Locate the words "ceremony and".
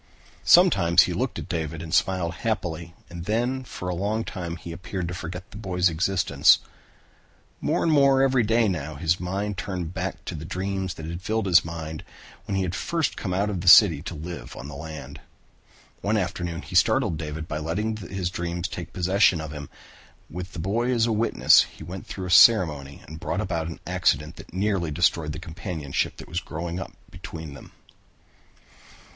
22.31-23.19